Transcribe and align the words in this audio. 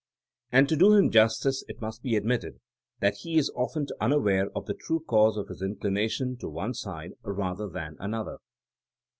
And 0.51 0.67
to 0.67 0.75
do 0.75 0.93
him 0.93 1.11
justice, 1.11 1.63
it 1.67 1.79
must 1.79 2.01
be 2.01 2.15
admitted 2.15 2.59
that 3.01 3.17
he 3.17 3.37
is 3.37 3.51
often 3.55 3.85
unaware 3.99 4.49
of 4.55 4.65
the 4.65 4.73
true 4.73 5.01
cause 5.01 5.37
of 5.37 5.47
his 5.49 5.61
inclination 5.61 6.37
to 6.37 6.49
one 6.49 6.73
side 6.73 7.11
rather 7.23 7.69
than 7.69 7.97
another. 7.99 8.39